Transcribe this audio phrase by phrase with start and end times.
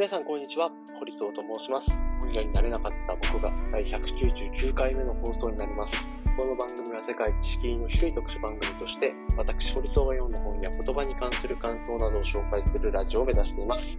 [0.00, 0.70] 皆さん、こんにちは。
[0.98, 1.90] 堀総と申します。
[2.22, 6.08] 本屋になれなかった僕が第199回目の放送になります。
[6.38, 13.98] この番組は世界知識の低い特殊番組として、私、堀総が読んだ本や言葉に関する感想などを紹介するラジオを目指しています。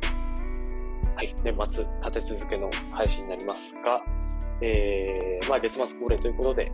[1.15, 4.01] はい、年末立て続けの配信になりますが、
[4.59, 6.71] えー、まあ月末恒例ということで、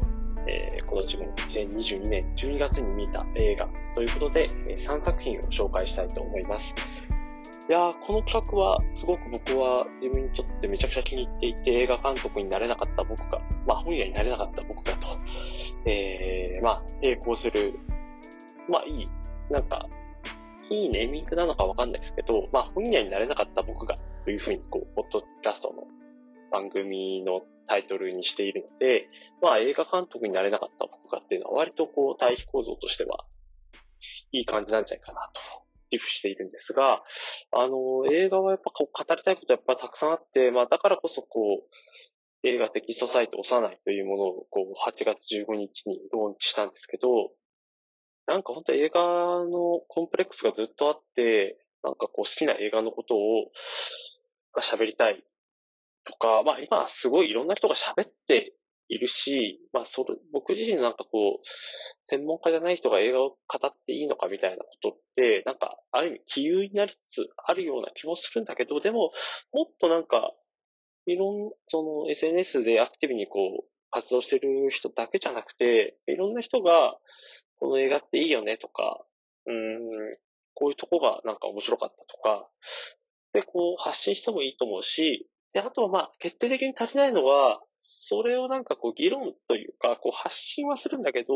[0.48, 6.74] えー、今年も2022年12月に見た映画ということで、え3作品を紹介したいと思います。
[7.70, 15.18] いや、この企画は、すごく僕は自分にとってめちゃくちゃ気に入っていて、映画監督になれなかった僕が、まあ本屋になれなかった僕がと、
[15.86, 17.78] えー、まあ、並行する、
[18.70, 19.10] まあいい、
[19.50, 19.86] なんか、
[20.70, 25.88] いいネーミングなのかわかんないですけど、まあ本屋になれなかった僕が、というふうに、こう、ポッドキャストの
[26.50, 29.10] 番組のタイトルにしているので、
[29.42, 33.26] まあ映画監督になれなかった僕がっていうのは割とこう対比構造としては、
[34.32, 37.04] いい感じなんじゃないかなと、リフしているんですが、
[37.52, 41.68] あの、映画はやっぱこう語りたいことやっぱたくさんあって、まあだからこそこう、
[42.44, 47.32] 映画テキストサイト押さないというものをこう8月15日にローンチしたんですけど、
[48.28, 49.02] なんか本当映画
[49.46, 53.52] のコンプレックスがずっとあって、なんかこう好きな映画のことを
[54.62, 55.24] 喋りたい
[56.06, 58.54] とか、まあ今すごいいろんな人が喋って
[58.90, 61.48] いるし、まあそれ、僕自身なんかこう、
[62.06, 69.12] 専門家じゃない人が映画を語っていいのかみたいなことって、なんか、ある意味、気憂になりつつあるような気もするんだけど、でも、
[69.52, 70.34] もっとなんか、
[71.06, 76.98] いろん、その SNS でアクティブにこう、活動してる人だけじゃなくて、いろんな人が、
[77.60, 79.04] この映画っていいよねとか、
[79.46, 79.80] うん、
[80.54, 82.50] こういうとこがなんか面白かったとか、
[83.34, 91.34] で、こう、発信してもいいと思うし、で、あとはまあ、決定的に足りないのは、それをなんかこう議論というか、こう発信はするんだけど、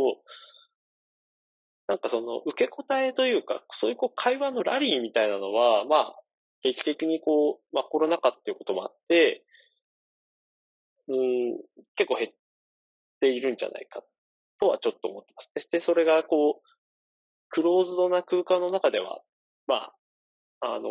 [1.88, 6.16] なんかその受け答えというか、そういうこう会話のラリーみたいなのは、まあ、
[6.64, 9.44] 定期的にこう、まあコロナ禍っていうこともあって、
[11.08, 11.58] うん、
[11.96, 12.32] 結構減っ
[13.20, 14.04] ているんじゃないか
[14.60, 15.50] とはちょっと思ってます。
[15.54, 16.68] そしてそれがこう、
[17.50, 19.22] クローズドな空間の中では、
[19.68, 19.92] ま
[20.62, 20.90] あ、あの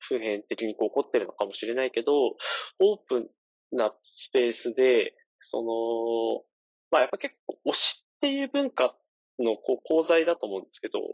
[0.00, 3.28] 普遍的にこう起こってるのかもしれないけど、オープン
[3.72, 6.44] なスペースで、その、
[6.90, 8.96] まあやっぱ結構推しっていう文化
[9.38, 11.04] のこう功罪だと思うんですけど、や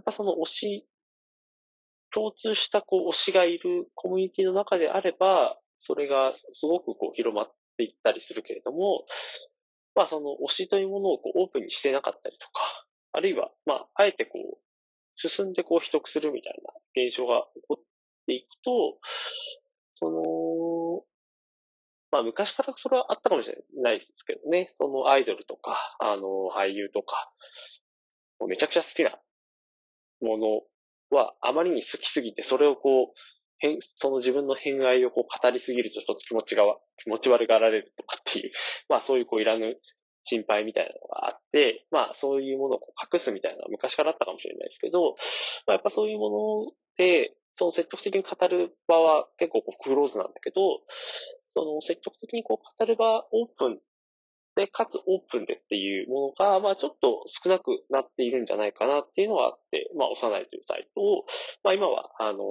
[0.00, 0.88] っぱその推し、
[2.14, 9.04] 共通したこう推しがいるコミュニティの中であれば、それがすごくこう広まっていったりするけれども、
[9.94, 14.58] まあその推しというものをこうオープンにしてなかったりとか、あるいは、まあ、あえてこう、
[15.16, 16.72] 進んでこう秘匿するみたいな
[17.04, 17.84] 現象が起こっ
[18.26, 18.98] ていくと、
[20.02, 21.04] その、
[22.10, 27.30] まあ昔からそれはあったかもしれないですけどね、そのアイドルとか、あの、俳優とか、
[28.48, 29.16] めちゃくちゃ好きな
[30.20, 33.18] ものはあまりに好きすぎて、それをこう、
[33.58, 36.64] 変その自分の偏愛をこう語りすぎるとちょっと気持ちが、
[37.04, 38.52] 気持ち悪がられるとかっていう、
[38.90, 39.80] まあそういうこういらぬ
[40.24, 42.80] 心配みたいなのがあって、まあそういうものを
[43.12, 45.14] 隠すみたいなのは昔からあったかもしれないですけど、
[45.66, 50.80] まあやっぱそういうもので、その積極的に語る場は結構こうクローズなんだけど、
[51.54, 53.78] その積極的にこう語る場オープン
[54.56, 61.24] で、かつオープンでっていうものが、まあちょっと少なくなっているんじゃないかなっていうのはあって、まあ幼いというサイトを、
[61.64, 62.42] まあ今は、あのー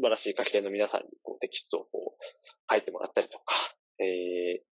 [0.00, 2.24] 素晴らしい書き手の皆さんにこうテキストをこう
[2.72, 3.44] 書いてもらったりとか、
[3.98, 4.64] え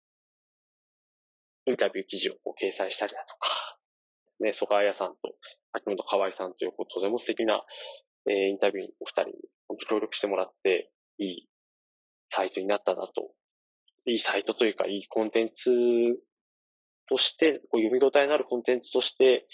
[1.69, 3.76] ー、インタビュー記事をこう掲載したりだとか、
[4.40, 5.34] ね、曽我彩さんと
[5.72, 7.62] 秋元河合さんというこうとても素敵な、
[8.26, 9.34] えーインタビューお二人に
[9.68, 11.48] 本当協力してもらって、いい
[12.30, 13.32] サイトになったなと。
[14.06, 16.18] いいサイトというか、いいコンテンツ
[17.08, 19.46] として、こう読み応えのあるコンテンツとして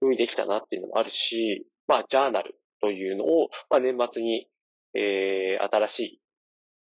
[0.00, 4.48] 用意できたなっていうのもあるし、まあ、ジャーナルというのを、まあ、年末に、
[4.94, 6.20] えー、新しい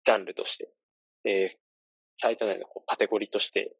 [0.04, 0.70] ジャンルとして、
[1.24, 1.56] えー、
[2.20, 3.74] サイト内のこうカテゴリーとして、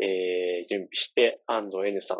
[0.00, 2.18] えー、準備して、安藤 N さん、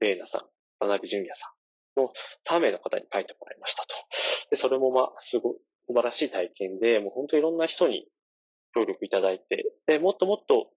[0.00, 0.40] レイナさん、
[0.80, 1.63] 田辺淳也さん
[1.96, 2.12] の
[2.48, 3.88] 3名の方に書いてもらいましたと。
[4.50, 5.56] で、それもまあ、すごい
[5.86, 8.06] 素晴らしい体験で、もう本当いろんな人に
[8.74, 10.70] 協力いただいて、で、もっともっと、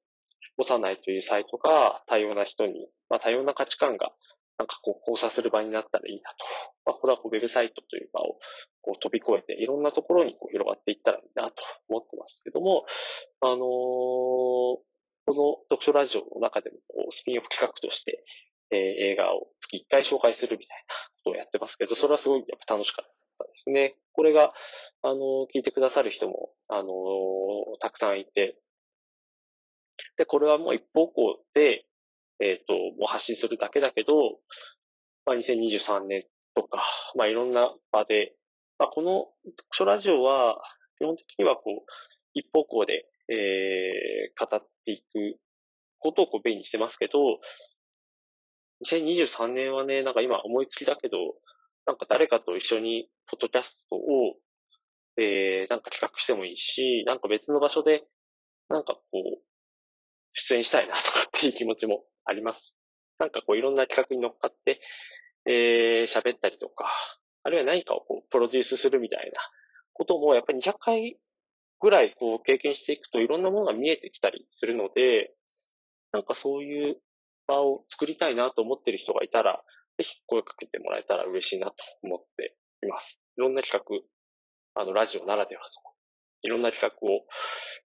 [0.59, 4.11] 幼いというサイトが多様な人に、まあ多様な価値観が、
[4.57, 6.37] なんかこう交差する場になったらいいなと。
[6.85, 8.39] まあこれはこうウェブサイトという場を
[8.81, 11.53] こう飛び越えて、いろんなところにこう広がっていったらいいなと
[11.89, 12.85] 思ってますけども、
[13.41, 13.57] あのー
[15.27, 15.33] こ
[15.69, 18.23] の読書ラジオの中でもこうスピンオフ企画として、
[18.71, 23.95] えー映画を月1回紹介するみたいなことをやってますけど、それはすごいやっぱ楽しかったですね。
[24.13, 24.53] これが、
[25.03, 25.17] あのー
[25.55, 26.87] 聞いてくださる人も、あのー
[27.79, 28.57] たくさんいて、
[30.17, 31.85] で、これはもう一方向で、
[32.39, 34.39] えっ、と、もう発信するだけだけど、
[35.25, 36.23] まあ、2023年
[36.55, 36.83] とか、
[37.15, 38.35] まあ、いろんな場で、
[38.79, 40.61] まあ、この読書ラジオは、
[40.99, 41.91] 基本的にはこう、
[42.33, 45.39] 一方向で、えー、語っていく
[45.99, 47.39] ことをこう、便にしてますけど、
[48.85, 51.18] 2023年はね、なんか今思いつきだけど、
[51.85, 54.35] なんか誰かと一緒に、ポッドキャストを、
[55.18, 58.06] えー、なんか企画してもいいし、なんか別の場所で、
[58.69, 59.41] なんかこう、
[60.33, 62.77] 出演したいなとかっていう気持ちもあります。
[63.19, 64.79] なんかこういろんな企画に乗っかって、
[65.45, 66.85] えー、喋ったりとか、
[67.44, 69.39] あるいは何かをこう、プロデュースするみたいな
[69.94, 71.18] ことも、やっぱり200回
[71.79, 75.33] ぐらいこう、経験していくといろんなものが見えてきたりするので、
[76.12, 76.97] なんかそういう
[77.47, 79.63] 場を作りたいなと思ってる人がいたら、
[79.97, 83.21] ぜひ声かけてもらえたら嬉しいなと思っています。
[83.38, 83.83] いろんな企
[84.75, 85.67] 画、あの、ラジオならではの、
[86.44, 87.25] いろんな企画を、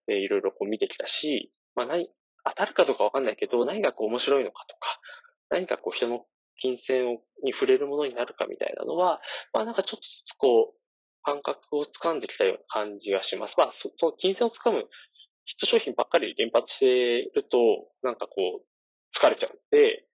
[0.08, 2.08] えー、いろいろこう見てきたし、まあ何、
[2.44, 5.00] 当たるかどうかわかんないけど、何がこう面白いのかとか、
[5.48, 6.26] 何かこう人の
[6.60, 9.20] 金銭に触れるものになるかみたいなのは、
[9.52, 10.82] まあなんかちょっとずつこう、
[11.24, 13.54] 感覚を掴んできたような感じがします。
[13.56, 14.88] まあそ、その金銭を掴む
[15.44, 17.58] ヒット商品ばっかり連発していると、
[18.02, 18.71] なんかこう、
[19.16, 20.04] 疲れちゃうんで、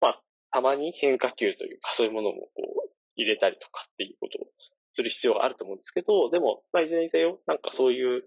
[0.00, 4.46] まあ、たまに変化球というか、そういうものもこう、入れたりとかっていうことを
[4.94, 8.22] する必要があると思うんですけど、でも、まあ、いずれにせよ、なんかそういう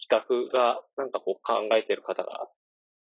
[0.00, 2.48] 企画が、なんかこう考えてる方が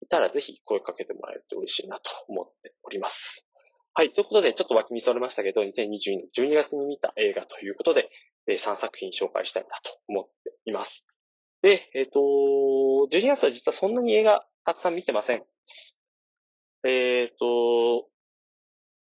[0.02, 3.46] いたら、ぜひ声かけてもらえると嬉しいなと思っております。
[3.94, 4.12] はい。
[4.12, 8.10] ということで、ちょっと脇見それましたけど、2022年12月に見た映画ということで、
[8.46, 11.04] 3作品紹介したいなと思っています。
[11.62, 12.20] で、えっ、ー、と、
[13.10, 15.44] 12月は実はそんなに映画たくさん見てません。
[16.88, 18.08] えっ、ー、と、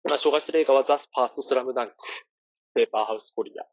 [0.03, 1.95] まあ、紹介する映画はザ・ファースト・スラムダンク、
[2.75, 3.63] ペーパーハウス・コリア、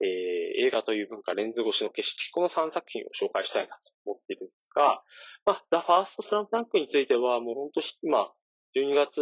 [0.00, 5.02] えー、映画という文化、レンズ越しの景色、この3作品を紹介したいなと思っているんですが、
[5.44, 8.30] まあ、ザ・ファースト・スラムダンクについては、もう本当今、
[8.76, 9.20] 12月、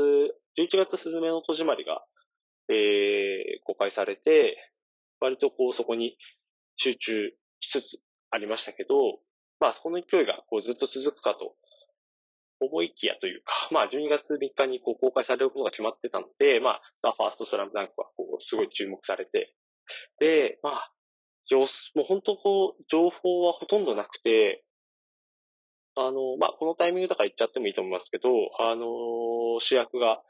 [0.58, 2.04] 11月スズメの戸締まりが、
[2.68, 4.56] えー、公開されて、
[5.20, 6.18] 割とこうそこに
[6.76, 9.18] 集中しつつありましたけど、
[9.60, 11.54] まあそこの勢いがこうずっと続くかと
[12.60, 19.54] 思いきやというか、 まあ12月3日にこう公開されることが決まってたので、まあ、ザ・ファースト・スラムダンクはこうすごい注目されて、
[20.18, 20.92] で、まあ、
[21.54, 24.64] もう本当こう、情報はほとんどなくて、
[25.94, 30.22] あの、まあ、このタイミングとか言っちゃってもいいと思いますけど、あの、主役が、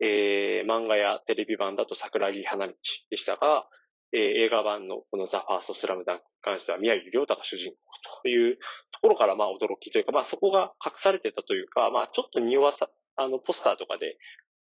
[0.00, 2.74] えー、漫画やテレビ版だと桜木花道
[3.10, 3.68] でしたが、
[4.12, 7.76] えー、映画版のこのザ・ファースト・スラムダンクに関しては宮城亮太が主人公
[8.22, 8.58] という
[8.98, 14.18] ところからまあ驚きというか、まあそこが隠されてたというか、まあちょっと匂わさ、あのポスターとかで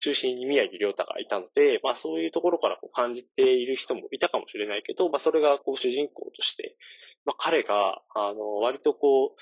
[0.01, 6.77] 中心に宮城亮太がいたので、まあそういうところからこう感じている人もいたかもしれないけど、まあそれがこう主人公として、
[7.25, 9.39] まあ彼が、あの、割とこう、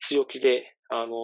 [0.00, 1.16] 強気で、あの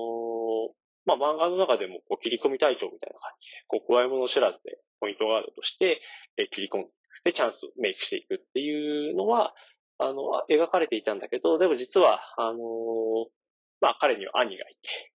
[1.04, 6.00] まあ漫画の中でもこう切り込み隊長みたいな感じで、こう怖いもの知らずでポイントガードとして、
[6.36, 6.86] え切り込ん
[7.24, 9.54] で、チャンスメイクしていくっていうのは、
[9.98, 12.58] あの、描かれていたんだけど、でも実は、あの
[13.80, 15.12] まあ彼には兄がいて、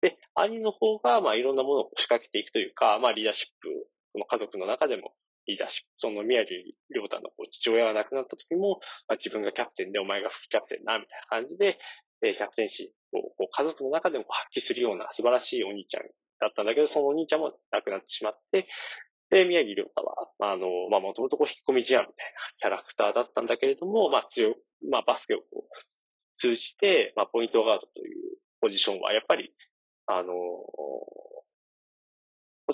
[0.00, 3.68] で、兄の方が、まあいろんなものを仕掛けていくというか、まあリーダーシップ、
[4.12, 5.12] この家族の中でも
[5.46, 6.56] リーダーシップ、その宮城
[6.94, 11.78] 亮太の父親が亡くなった時も、まあ、自分がキャプテンでお前が副キャプテンな、みたいな感じで、
[12.22, 16.02] えキャプテンシーをこう家族の中でも発揮するような素晴らしいお兄ちゃん
[16.40, 18.68] だったんだけど、そのお兄ちゃんも亡くなってしまって、
[19.30, 24.54] で、宮城亮太は、あの、まあ、もともとこう引っ込み思案みたいなキャラクターだったんだけれども、まあ、強、
[24.90, 25.72] まあ、バスケをこう
[26.38, 28.16] 通じて、まあ、ポイントガードという
[28.60, 29.54] ポジションは、やっぱり、
[30.06, 30.64] あの、も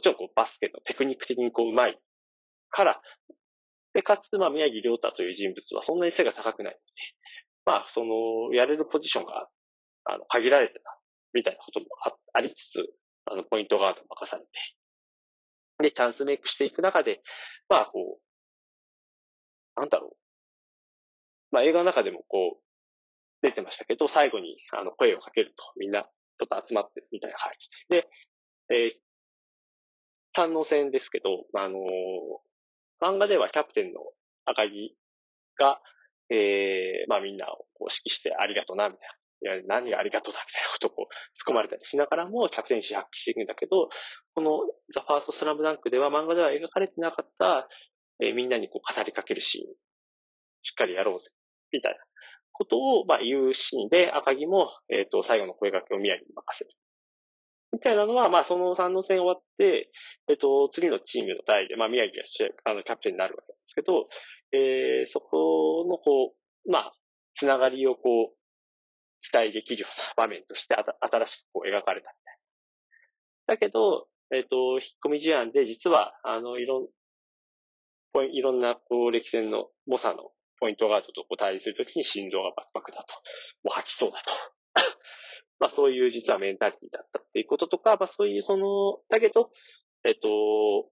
[0.01, 2.01] ちろんこうバスケのテクニック的にこう上手い
[2.71, 3.03] から、
[3.93, 6.85] で、かつ、まあ、宮城亮太という人物はそんなに背が高くないので、
[7.65, 9.49] まあ、その、やれるポジションが、
[10.05, 11.01] あの、限られてた、
[11.33, 11.87] みたいなことも
[12.33, 12.87] ありつつ、
[13.27, 14.49] あの、ポイントガード任されて、
[15.79, 17.23] で、チャンスメイクしていく中で、
[17.69, 20.17] まあ、こう、なんだろう。
[21.51, 22.65] まあ、映画の中でもこう、
[23.43, 28.03] 出てましたけど、最後に、あの、声をかけると、みんな、ちょっと集まってみたいな感じで。
[28.03, 28.09] で、
[28.71, 28.99] えー、
[30.33, 31.83] 反応戦ですけど、あのー、
[33.01, 34.01] 漫画ではキャプテンの
[34.47, 34.97] 赤木
[35.59, 35.81] が、
[36.31, 39.24] えー、まあみんなをこう指揮してありがとうな、みたいな。
[39.45, 43.91] いや、何がありがとうだみたいなことを突っ込まれたりしながらもキャプテンシー発揮していくんだけど、
[44.35, 44.61] この
[44.95, 47.69] ザ・ファースト・スラムダンクでは漫画では描かれてなかった、
[48.21, 49.65] えー、みんなにこう語りかけるシーン、
[50.63, 51.29] しっかりやろうぜ、
[51.73, 51.99] みたいな
[52.53, 56.71] ことを、まあ、言うシーンで、赤木も、えっ、ー、と、最後の声掛けを宮城に任せる。
[57.73, 59.91] みたいなのは、まあ、その三の戦終わって、
[60.29, 62.23] えっ、ー、と、次のチームの代で、まあ、宮城が
[62.71, 64.09] あの、キャプテンになるわけなんですけど、
[64.53, 66.35] えー、そこの、こ
[66.65, 66.93] う、まあ、
[67.37, 68.44] つながりをこう、
[69.25, 72.39] 期待できるような場面としてあた新しくこう描かれたみたい
[73.49, 73.55] な。
[73.55, 76.89] だけど、えっ、ー、と、引っ込み思案で実は、あの、いろん、
[78.33, 83.15] いろんなこう歴戦の猛者のポイントガードとこう対峙するときに心臓がバクバクだと、
[83.65, 84.31] もう吐きそうだと。
[85.59, 89.51] まあそういう実はメンタリティだったっていうこととか、まあそういうその、だけど、
[90.05, 90.91] えっと、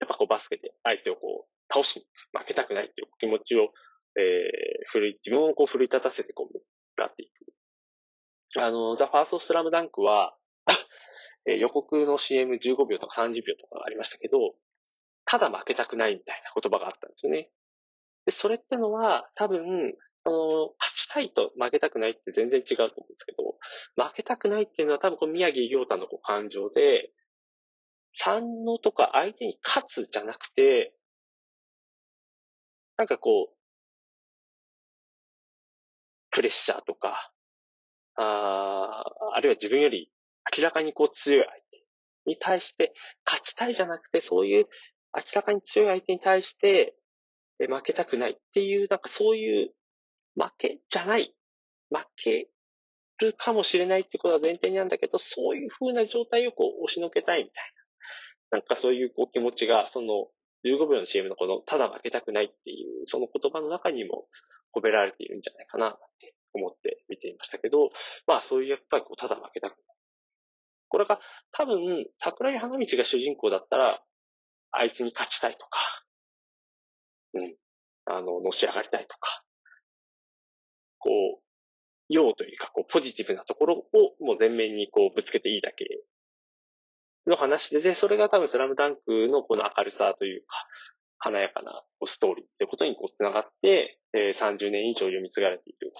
[0.00, 3.72] やっぱこうバスケで相手をこう倒しに負けたくないっていう気持ちを、
[4.16, 6.62] えー、奮い、自分をこう奮い立たせてこう、向
[6.96, 8.60] かっていく。
[8.60, 10.36] あの、ザ・ファースト・スラムダンクは、
[11.46, 14.54] えー、予告の CM15 秒とか30秒とかありましたけど、
[15.24, 17.50] ただ負けたくないみたいな言葉があったんですよね。
[18.26, 23.56] で、それってのは多分、あの、勝ちたいと負けたくないって全然違うと思うんですけど、
[23.96, 27.12] 負けたくないっていうのは多分この宮城亮太のこう感情で、
[28.14, 30.94] 三のとか相手に勝つじゃなくて、
[32.96, 33.59] なんかこう、
[36.30, 37.32] プレッシャーとか、
[38.16, 39.02] あ
[39.34, 40.10] あるいは自分より
[40.56, 41.84] 明らかにこう強い相手
[42.26, 42.92] に対して
[43.24, 44.66] 勝ちたいじゃなくて、そういう
[45.14, 46.94] 明らかに強い相手に対して
[47.58, 49.70] 負けたくないっていう、なんかそういう
[50.36, 51.34] 負けじゃない、
[51.90, 52.48] 負け
[53.18, 57.72] るかもしれないってことは前提にあるんだけど、そういう風な状態をこう押しのけたいみたい
[58.50, 58.58] な。
[58.58, 60.28] なんかそういうこう気持ちが、その
[60.64, 64.26] 15秒の CM のこのただ負けたくないっていう、その言葉の中にも
[64.74, 67.90] 込められているんじゃないかなって思って見ていましたけど、
[68.26, 69.80] まあそういうやっぱりこうただ負けたくない。
[70.88, 71.20] これが
[71.52, 74.02] 多分、桜井花道が主人公だったら、
[74.72, 75.78] あいつに勝ちたいとか、
[77.34, 77.54] うん、
[78.06, 79.44] あの、のし上がりたいとか、
[80.98, 81.42] こう、
[82.08, 85.86] 用というか、こう、ポジティブなところをもう全面にこう、ぶつけていいだけ
[87.26, 90.66] の話で、で、それが多分スラムダンクのこの明るさというか、
[91.20, 95.92] 華やかなストーリーってことにこう、つながって、えー、30年以上読み継がれている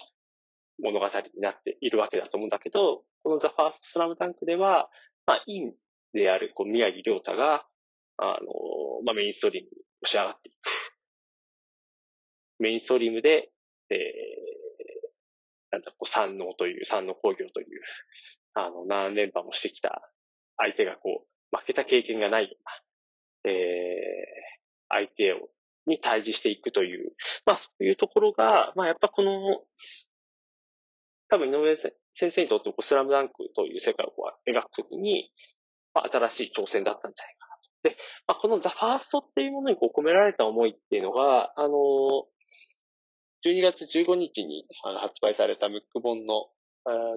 [0.81, 4.89] 物語になっているわけだと思うんだけど、このザ・ファースト・スラムダンクでは、
[5.27, 5.73] まあ、イン
[6.13, 7.65] であるこう宮城亮太が、
[8.17, 8.37] あの、
[9.05, 10.55] まあ、メインストリームに押し上がっていく。
[12.59, 13.51] メインストリームで、
[13.89, 13.97] えー、
[15.71, 17.81] なんだ、こう、三能という、三能工業という、
[18.55, 20.11] あの、何連覇もしてきた
[20.57, 22.57] 相手がこう、負けた経験がないよ
[23.45, 23.61] うな、え、
[24.91, 25.49] 相手を、
[25.87, 27.13] に対峙していくという、
[27.45, 29.61] まあそういうところが、まあやっぱこの、
[31.29, 34.11] 多分井上先生にとってこうスラムダンクという世界を
[34.47, 35.31] 描くときに、
[35.93, 37.89] まあ、新しい挑戦だったんじゃないかなと。
[37.89, 41.73] で、まあ、このザ・ファーストっていうものにこう込められた思いっていうのが、あの
[43.45, 46.47] 12月15日に発売されたムック本の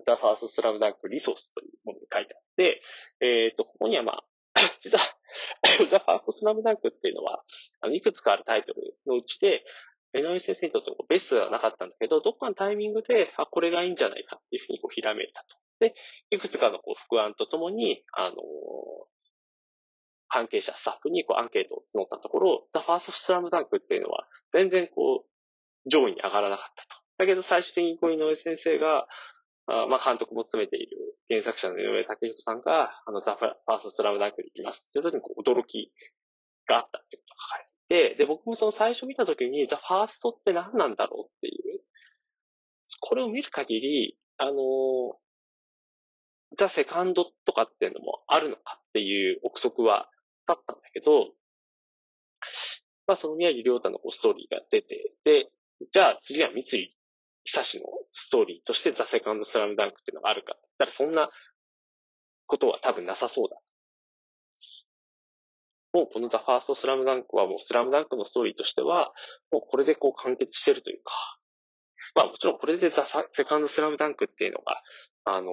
[0.06, 2.82] ザ・ファースト・スラムダンク・リソースというものに書いてあって、
[3.20, 4.24] えっ、ー、と、ここにはまあ、
[4.80, 5.04] 実は
[5.90, 7.44] ザ・ファースト・スラムダンクっていうのは、
[7.80, 9.64] あの、いくつかあるタイトルのうちで、
[10.14, 15.56] 井上先生にとってベストではなかったんだけど、どっかのタイミングで、あ、これがいいんじゃないかっていうふうにこう、ひらめいたと。
[15.80, 15.94] で、
[16.30, 18.36] いくつかのこう、副案とともに、あのー、
[20.28, 27.04] 関係者、スタッフにこうアンケートを募ったところ、ザ・ファースト・スラムダンクっていうのは、全然こう、上位に上がらなかったと。
[27.18, 29.06] だけど最終的に井上先生が、
[29.66, 34.86] あまあ監督も務めている原作者の井上武彦さんが、あのザ・ファースト・スラムダンクに行きます。
[34.88, 35.92] っていう時にこう驚き
[36.66, 41.80] があったってことが書かれて、で、僕もその最初見た時にザ・ファーストって何なんだろうっていう、
[43.00, 44.54] これを見る限り、あの
[46.58, 50.08] ザ・セカンドとかっていうのもあるのかっていう憶測は
[50.46, 51.32] あったんだけど、
[53.06, 55.50] まあその宮城亮太のストーリーが出て、で、
[55.92, 56.96] じゃあ次は三井
[57.44, 60.54] 久志のストーリーとしてザ・セカンド・スラムダンクっていうのがあるか。
[60.78, 61.30] だからそんな
[62.46, 63.56] ことは多分なさそうだ。
[65.92, 69.12] もうこのザ・ファースト・スラムダンクはもうスラムダンクのストーリーとしては、
[69.52, 71.12] もうこれでこう完結してるというか、
[72.16, 74.82] まあもちろんこれでザ・セカンド・スラムダンクっていうのが、
[75.24, 75.52] あの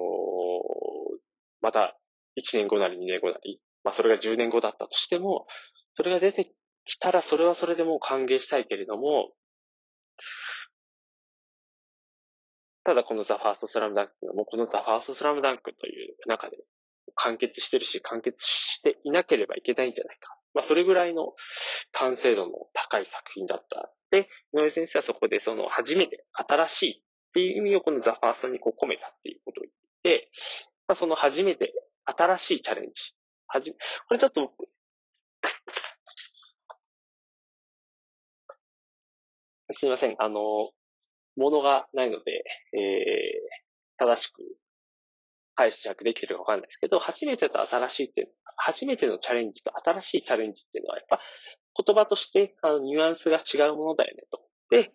[1.60, 1.96] また
[2.36, 5.46] 1年後なり2年後なり、まあそれが10年後だったとしても、
[5.94, 6.52] それが出て
[6.86, 9.32] きたらそれはそれでもう歓迎したいけれども、
[12.84, 16.58] ただこのザ・ファースト・スラムダンクもうこのザ・ファースト・スラムダンクという中で
[17.14, 20.36] 完結してるし、完結していなければいけないんじゃないか。
[20.54, 21.34] まあ、それぐらいの
[21.92, 23.90] 完成度の高い作品だった。
[24.10, 27.02] で、井上先生はそこでその初めて新しいっ
[27.34, 30.30] ていう意味をこのザ・ファーストにこう込めたっていうことを言って、
[30.88, 31.72] まあ、その初めて
[32.04, 33.14] 新しいチャレンジ。
[33.46, 33.78] はじ、こ
[34.14, 34.52] れちょっと
[39.74, 40.16] すみません。
[40.18, 40.70] あの、
[41.36, 44.42] ものがないので、えー、正しく
[45.54, 51.20] 解釈できてるかわかんないですけど、初めてと新しいっていう、初めてのチャレンジと新しいチャレンジっていうのは、やっぱ
[51.84, 54.40] 言葉としてあのニュアンスが違うものだよねと。
[54.70, 54.92] で、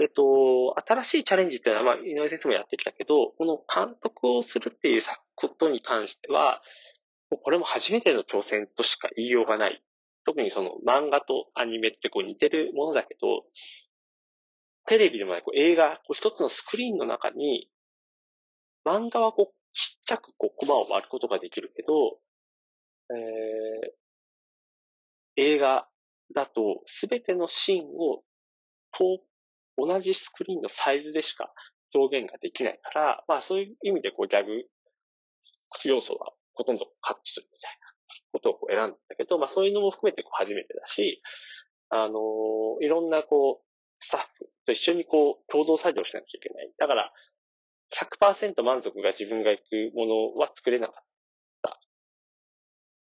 [0.00, 5.02] えっと、新しいチャレンジっていうのは、まあ、井上先生もやってきたけど、この監督をするっていう
[5.34, 6.62] ことに関しては、
[7.30, 9.82] もうこれも初めての挑戦としか言いようがない。
[10.24, 13.44] 特にその漫画とアニメってこう似てるものだけど、
[14.88, 17.68] テレビでもないこう映画、こう一つのスクリーンの中に、
[18.86, 22.18] 漫画はこうちっちゃくこうコマを割ることができるけど、
[23.10, 25.86] えー、映画
[26.34, 28.22] だと全てのシーンを
[28.96, 29.20] と
[29.76, 31.52] 同じスクリーンのサイズでしか
[31.94, 34.50] 表現ができないから、まあそういう意味でこうギャグ
[35.84, 37.88] 要素はほとんどカットするみたいな
[38.32, 41.22] ことをこう選んだけど、まあそういうのも含めてこう初めてだし、
[41.90, 43.67] あのー、いろんなこう、
[44.00, 46.72] スタッフと一緒にこう、共同作業しなきゃいけない。
[46.78, 47.12] だから、
[48.20, 51.04] 100%満足が自分が行くものは作れなかっ
[51.62, 51.80] た。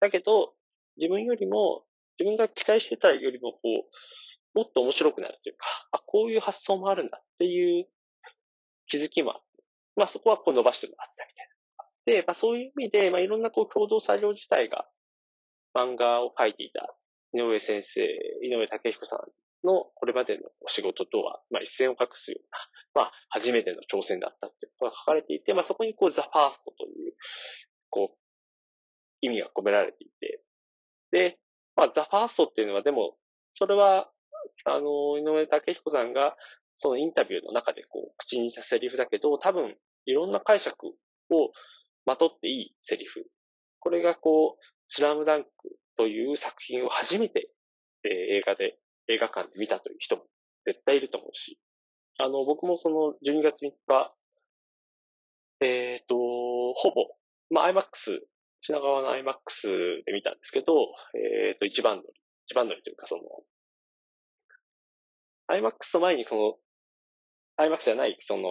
[0.01, 0.55] だけど、
[0.97, 1.85] 自分よりも、
[2.19, 7.89] 自分が期待してたよりもこう、もっと面白くなるというか、あ、こういう発想もあるんだっていう
[8.87, 9.65] 気づきもあって、
[9.97, 11.49] まあそこはこう伸ばしてもらったみたい
[12.17, 12.21] な。
[12.21, 14.87] で、まあそういう意味で、まあいろんなこう共同作業自体が
[15.75, 16.95] 漫画を描いていた
[17.33, 18.05] 井上先生、
[18.43, 19.21] 井上武彦さん
[19.65, 22.59] のこれまでのお仕事とは、まあ一線を画すような、
[23.03, 27.15] まあ初めての挑戦だったっていうことが書かれていて、まあそこにこうザ・ファーストという、
[27.91, 28.19] こう、
[29.21, 30.43] 意味が込められていて、
[31.11, 31.39] で、
[31.77, 33.17] まあザ・ファーストっていうのはでも、
[33.55, 34.13] それは、
[34.65, 36.37] あの、井上武彦さんが、
[36.79, 41.53] そのインタビューの中でこう、口にしたセリフだけど、多分、いろんな解釈を
[42.05, 43.27] まとっていいセリフ。
[43.79, 45.51] これがこう、スラムダンク
[45.97, 47.51] という作品を初めて、
[48.05, 48.79] えー、映画で、
[49.09, 50.25] 映画館で見たという人も
[50.65, 51.59] 絶対いると思うし、
[52.19, 54.15] あの、僕もその12月3日、
[55.61, 56.15] えっ、ー、と、
[56.75, 57.17] ほぼ、
[57.51, 58.21] まあ、IMAX、
[58.61, 60.73] 品川の IMAX で見たんですけど、
[61.15, 62.09] えっ、ー、と、一番乗り、
[62.47, 63.23] 一番乗りというかその、
[65.49, 66.57] IMAX の前にその、
[67.57, 68.51] IMAX じゃない、その、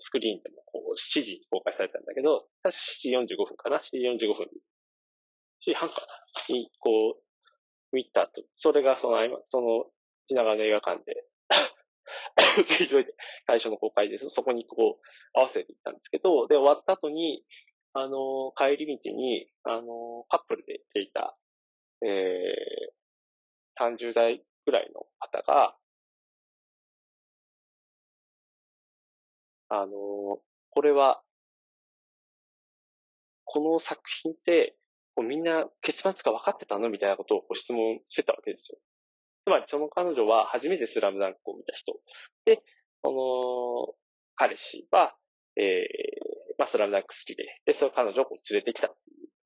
[0.00, 4.48] スクリーンでもこう、7時に公開されたんだけど、確か7時45分かな ?7 時45分。
[5.64, 6.54] 時半かな？
[6.54, 7.22] に、こう、
[7.92, 8.42] 見たと。
[8.56, 9.84] それがその、その、
[10.28, 11.26] 品川の映画館で、
[13.46, 14.28] 最初の公開です。
[14.30, 17.44] そこにこう、合わせていったんですけど、で、終わった後に、
[17.92, 21.36] あの、帰り道に、あの、カップルで行っていた、
[22.02, 25.76] えー、30代ぐらいの方が、
[29.68, 31.22] あの、これは、
[33.44, 34.76] この作品って
[35.20, 38.78] こうみんな結末が分かってたのみたいなことをこう質問してたわけですよ。
[39.44, 41.92] つまりその彼女は初めてスラムダンクを見た人。
[42.46, 42.62] で、
[43.04, 43.94] その、
[44.36, 45.14] 彼氏は、
[45.56, 48.90] えー、まあ、スラムダンク好きで、で、その彼女を連れてきたん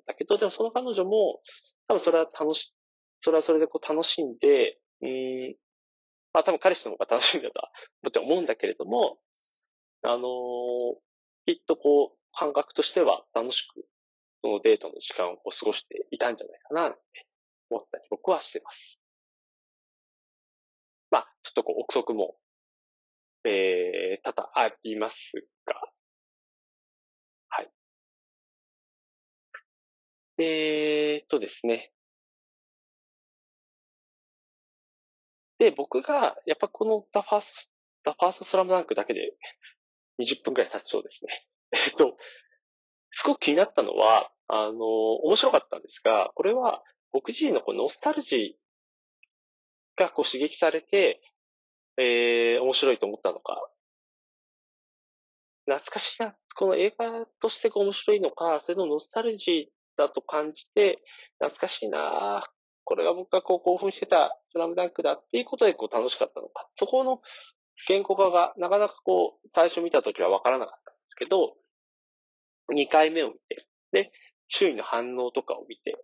[0.07, 1.41] だけど、でもその彼女も、
[1.89, 2.73] 多分それは楽し、
[3.23, 5.57] それはそれでこう楽しんで、うん、
[6.33, 9.19] まあ多分彼氏の方が楽しんだ とは、もちろん思うんだけれども、
[10.03, 13.87] あのー、きっとこう、感覚としては楽しく
[14.45, 17.27] そのデートの時間を過ごしていたんじゃないかな、って
[17.71, 19.01] 思ったり僕はしてます。
[21.11, 22.37] まあ、ちょっとこう、憶測も、
[23.45, 25.17] えー、多々あります
[25.65, 25.81] が、
[27.49, 27.73] はい。
[30.43, 31.91] えー、とですね。
[35.57, 37.71] で、僕が、やっぱこの The First,
[38.05, 39.35] The First Slam Dunk だけで
[40.21, 41.47] 20分くらい経ちそうですね。
[41.73, 42.19] えっと、
[43.15, 51.21] すごく気になったのは、あの、面白かったんですが、これは僕自身のこのノスタルジーがこう刺激されて、
[51.97, 53.69] えー、面白いと思ったのか、
[55.67, 60.99] 懐かしいな、この映画としてこう面白いのか、それのノスタルジーだと感じて、
[61.39, 62.47] 懐かしいな。
[62.85, 66.69] これが僕がこう興奮してたスラムダンクだっていうことでこう楽しかったのか。
[66.77, 67.23] そこの
[67.89, 71.57] 言語化がなかなかこう、最初見た時はわからなかったんですけど、
[72.73, 74.13] 2回目を見て、で、
[74.49, 75.97] 周囲の反応とかを見て、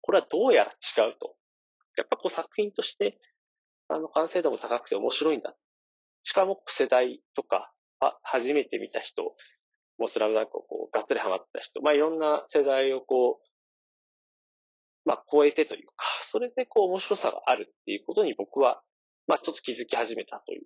[0.00, 1.34] これはどうやら違うと。
[1.96, 3.18] やっぱこう作品として、
[3.88, 5.54] あの、完成度も高くて面白いんだ。
[6.22, 9.22] しかも世代とか、あ、初めて見た人、
[9.98, 18.82] もうスラムダンクをこう、がっつりハマった人、まあいろんな世代をこう、まあ超えてというか、それでこう面白さがあるっていうことに僕は、
[19.26, 20.62] まあちょっと気づき始めたという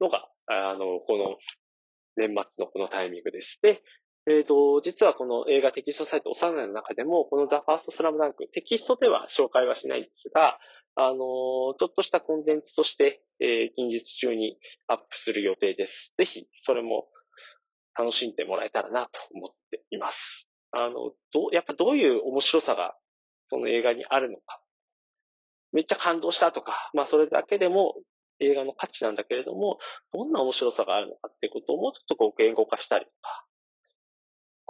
[0.00, 1.36] のが、あの、この
[2.16, 3.58] 年末のこのタイミングです。
[3.62, 3.82] で、
[4.30, 10.60] えっ、ー、と、実はこの映画テキストサイト、幼いの中でも、このザ・ファーストスラムダンク、テキストでは紹介はしないんですが、
[10.96, 16.12] あのちょっとしたコンテンツとして、えー、近日中にアップする予定です。
[16.18, 17.08] ぜひ、それも
[17.98, 20.48] 楽しんでもらえたらなと思っています。
[20.72, 22.94] あの、どう、やっぱどういう面白さが、
[23.48, 24.60] その映画にあるのか。
[25.72, 27.94] めっちゃ感動したとか、まあそれだけでも
[28.40, 29.78] 映画の価値なんだけれども、
[30.12, 33.46] どんな面白さがあるのかっていうことをもうちょっとこう言語化したりとか、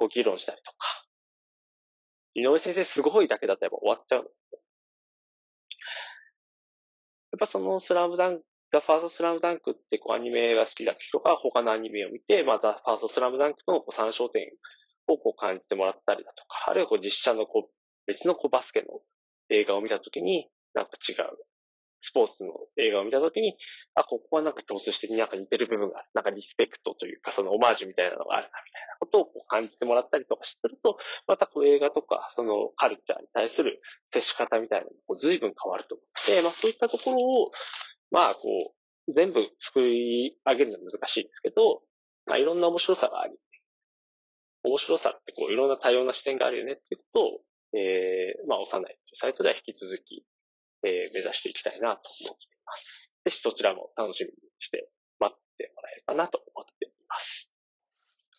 [0.00, 0.78] こう議論したりとか。
[2.34, 4.24] 井上先生すごいだけだとやっぱ終わっちゃうや
[7.36, 7.38] っ。
[7.38, 14.48] ぱそのスラムダンク、ザ・ファーストスラムダンクってこうアニメが好きな人が他のアニメを見て、まあザ・ファーストスラムダンクとのこう参照点
[15.06, 17.70] をこう感じてもらったりだとか、あるいはこう実写のこう
[18.06, 18.86] 別のこうバスケの
[19.50, 21.49] 映画を見たときに、なんか違う
[22.02, 23.56] スポーツの映画を見たときに、
[23.94, 26.08] あ、ここはなんか共通してなんか似てる部分がある。
[26.14, 33.80] なんかリスペクトというか、そのオマージュみたいなのがあるな、みたいなことを感じてもらったりとかすると、またこう映画とか、そのカルチャーに対する
[34.12, 37.50] 接し方みたいなのも随分変わると思って、まあそういったところを、
[38.10, 38.40] まあこ
[39.08, 41.82] う、全部作り上げるのは難しいですけど、
[42.26, 43.34] まあいろんな面白さがあり、
[44.62, 47.40] 面白さってこういろんな多様な視点があるよねっていうことを、
[47.72, 50.24] えー、まあ、幼いサイトでは引き続き、
[50.84, 53.14] えー、目指していきたいなと思っています。
[53.24, 54.88] ぜひそちらも楽しみにして
[55.18, 57.56] 待ってもらえればなと思っています。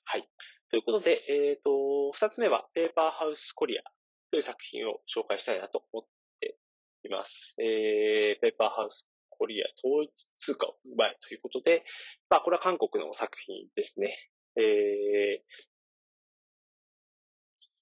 [0.06, 0.28] はい。
[0.70, 3.84] ということで、えっ、ー、と、二つ目は、ペーパーハウスコリア
[4.32, 6.08] という作品を紹介したいなと思っ
[6.40, 6.58] て
[7.04, 7.56] います。
[7.60, 11.84] えー、ペーパーハウスコリア統一通貨を奪えということで、
[12.30, 14.16] まあ、これは韓国の作品ですね。
[14.56, 15.71] えー、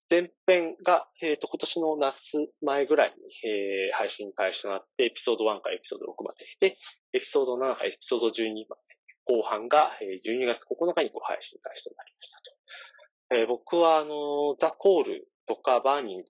[0.09, 2.19] 前編が、えっ、ー、と、今年の夏
[2.61, 3.15] 前ぐらいに、
[3.47, 6.77] えー、配信開始となって、エピソード1からエピソード6までで、
[7.13, 8.81] エピソード7からエピソード12まで、
[9.25, 13.41] 後半が、えー、12月9日にこう配信開始となりましたと。
[13.41, 16.25] えー、僕は、あのザ・コールとかバーニング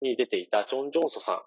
[0.00, 1.42] に出ていたジョン・ジョンソさん。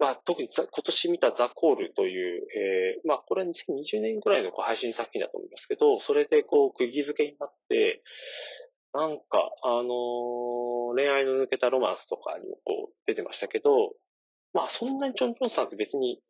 [0.00, 8.02] まあ、特に今年見たザ・コールという、えー、まあ、これは2020年ぐらいのこう配信作品だと思いますけど、それでこう、釘付けになって、
[8.94, 13.92] なんか、あのー、恋愛の抜けたロマンスとかにもこう出てましたけど、
[14.54, 16.20] まあそんなにチョン・ジョンさんって別に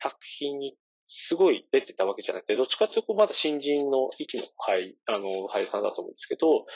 [0.00, 0.76] 作品に
[1.12, 6.66] すごい出てたわけじゃなくて、どっちかっていうとまだ新人の息の俳、あの、俳優さんだと思うんですけど、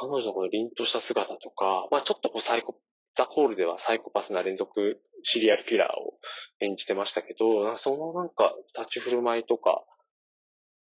[0.00, 2.78] 彼女のこの凛とした姿とか、まあちょっとこうサイコ、
[3.16, 6.14] ザ・コールではサイコパスな連続シリアルキラーを
[6.60, 9.82] 演じてましたけど、そのなんか立ち振る舞いとか、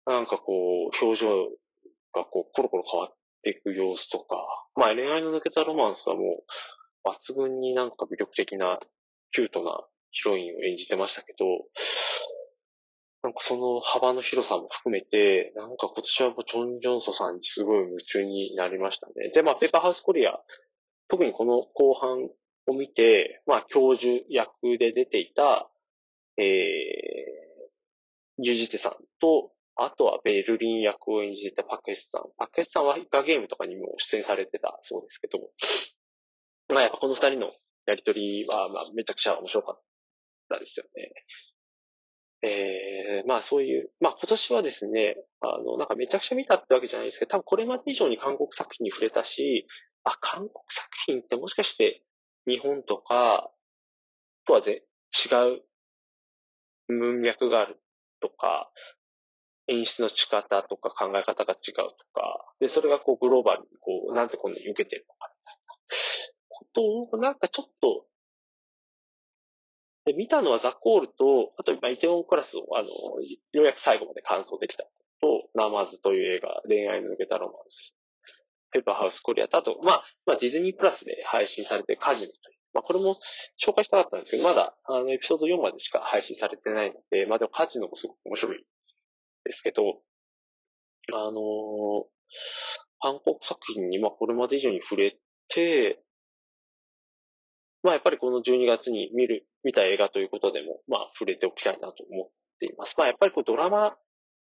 [0.06, 1.48] なんかこう、表情
[2.14, 4.38] がこう、コロコロ変わっていく様子とか、
[4.76, 8.80] まあ恋愛の抜けたロマンスはもう、抜群になんか魅力的な、
[9.34, 11.46] キュートなヒロインを演じてましたけど、
[13.24, 19.32] なんかその幅の広さも含めて、なんか今年はもうジョン・ジョンソさんにすごい夢中になりましたね。
[19.34, 20.40] で、まあ、ペーパーハウスコリア、
[21.08, 22.30] 特にこの後半
[22.68, 25.70] を見て、まあ、教授役で出ていた、
[26.38, 26.46] えー、
[28.40, 32.24] ユジテさんと、あとはベルリン役を演じてたパクスさん。
[32.38, 35.40] パクスさんはイカゲームとかにも出演されてたそうですけど、
[36.70, 37.52] まあやっぱこの二人の
[37.86, 39.82] やりとりは、まあめちゃくちゃ面白かっ
[40.50, 41.14] たですよね。
[42.46, 49.66] えー、まあそういう、まあ今年はですね、あの、なんかめちゃくちゃ見たってわけじゃないですけど、多分これまで以上に韓国作品に触れたし、
[50.04, 52.04] あ、韓国作品ってもしかして
[52.46, 53.50] 日本とか
[54.46, 54.84] とはぜ
[55.26, 55.62] 違う
[56.88, 57.80] 文脈がある
[58.22, 58.70] とか、
[59.68, 65.74] 演出の仕方とか考え方が違うとか、で、それがこうグローバルにこう、なんでこんなに受けてるのかみたいな
[66.50, 66.66] こ
[67.12, 68.06] とを、なんかちょっと、
[70.06, 72.94] で、見たのはザ・コールと、あと今、イテウォンクラスを、あの、よ
[73.54, 74.84] うやく最後まで完走できた
[75.22, 77.96] と、ナマズという映画、恋愛の抜けたロマンス、
[78.72, 83.18] ペーパーハウスコリアと、あと、まあ、まあ、ディズニープラスで配信されてカジノという、まあ、これも
[83.64, 88.66] 紹介したかったんですけど、まだ、あの、エピソード4までしか配信されてないので、まあ、でもカジノもすごく面白い
[89.46, 90.02] ですけど、
[91.14, 92.06] あの、
[93.00, 95.18] 韓国作品に、まあ、これまで以上に触れ
[95.50, 96.04] て、
[97.84, 102.30] まあ、やっぱりこの12月に見る、見た映画ということでも、まあ、触れておきたいなと思っ
[102.60, 102.96] ています。
[102.98, 103.98] まあ、やっぱりこうドラマっ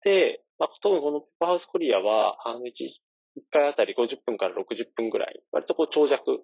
[0.03, 2.73] て、まあ、特にこのペッパーハウスコリアは、あの、1、
[3.53, 6.41] 回あたり50分から60分ぐらい、割とこう長尺、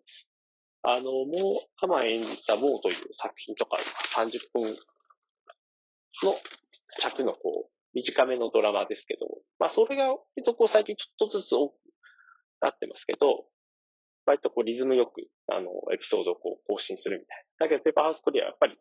[0.83, 1.33] あの、もう、
[1.81, 3.79] カマ演じたモーという作品とか、
[4.15, 4.77] 30分
[6.23, 6.35] の
[6.99, 9.27] 尺のこう、短めのドラマですけど、
[9.59, 11.75] まあそれが割とこう最近ちょっとずつ多く
[12.61, 13.47] なってますけど、
[14.27, 17.67] 割とこうリズムよく、あの、エピソードをこう更新するみたいな。
[17.67, 18.79] だけどペーパーハウスコリアはやっぱり、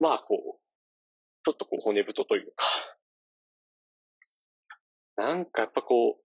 [0.00, 0.60] まあこう、
[1.44, 2.66] ちょっとこう骨太というか、
[5.16, 6.24] なんかやっぱこう、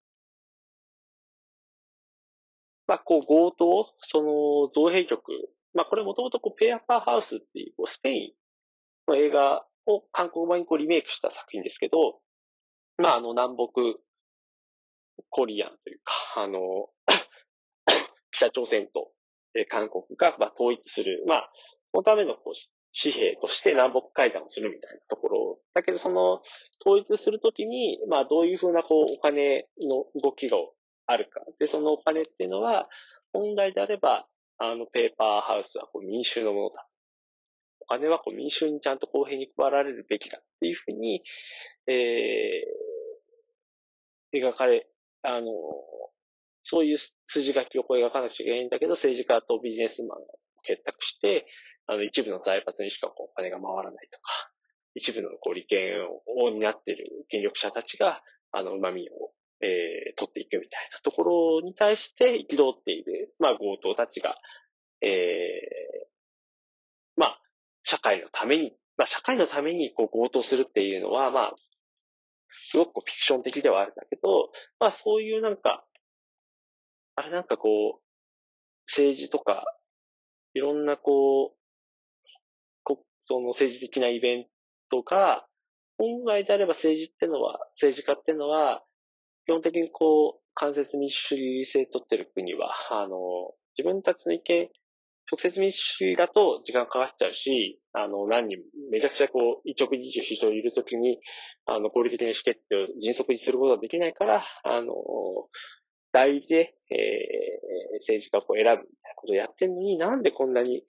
[2.88, 5.32] まあこう強盗、その造幣局、
[5.76, 8.36] まあこれもともとこうペーパーハウスっていうこうスペイ
[9.08, 12.20] ンの映画を韓国版にこうリメイクした作品ですけど、
[12.98, 14.00] まあ、あの、南北
[15.30, 16.90] コリアンというか、あの、
[18.32, 19.12] 北朝鮮と
[19.70, 21.52] 韓国が、まあ、統一する、まあ、
[21.92, 22.54] そのためのこう
[23.02, 25.60] 紙幣として南北会談をするみたいなところ。
[25.74, 26.42] だけど、その、
[26.86, 30.58] 統一するときに、まあ、どういうふうな、こう、お金の動きが
[31.06, 31.42] あるか。
[31.60, 32.90] で、そのお金っていうのは、
[33.32, 36.89] 本来であれば、あの、ペーパーハウスはこう民衆のものだ。
[37.90, 41.24] 金はこう民衆にちゃんと公平に配られるべきだっていうふうに、
[41.88, 44.88] えー、描かれ、
[45.24, 45.48] あの、
[46.64, 46.98] そういう
[47.28, 50.26] 筋書きをこう描かなくちゃいけないんだけど、政治家とビジネスマンが
[50.64, 51.48] 結託して、
[51.88, 54.52] あの、一部の財閥にしかこうお金が回らないとか、
[54.94, 56.06] 一部のこう利権
[56.46, 58.22] を担っている権力者たちが、
[58.52, 64.38] あの、旨味を、えー、取っていくみたいなところに対して憤っている、まあ、強盗たちが、
[65.02, 66.09] えー、
[67.90, 71.56] 社会のために、まあ、社会のためにこう強盗するっていうのは、まあ、
[72.72, 75.84] すごくこうフィクション的ではあるんだけど、まあ、そういうなんか、
[77.16, 78.02] あれなんかこう、
[78.88, 79.66] 政治とか、
[80.54, 81.58] いろんなこう、
[82.84, 84.46] こその政治的なイベン
[84.92, 85.48] トが、
[85.98, 88.84] 本来であれば政治ってのは、政治家ってのは、
[89.46, 93.18] 基本的にこう、間接民主主義制取ってる国は、あの、
[93.78, 94.70] 自分たちの意見、
[95.32, 98.58] 直接民主主義だと時間かかっちゃうし、あの、何人、
[98.92, 101.20] めちゃくちゃこう、一直二十人いるときに、
[101.66, 104.94] あの、合理的な意思決定を迅速にすることができないから、あの、
[106.12, 110.84] 代理で、えー、政治家を選ぶみたいなことをやってるのに、なんでこんなに